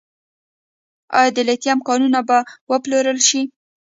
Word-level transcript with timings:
آیا 1.17 1.31
د 1.35 1.39
لیتیم 1.47 1.79
کانونه 1.87 2.19
به 2.27 2.37
وپلورل 2.71 3.19
شي؟ 3.27 3.41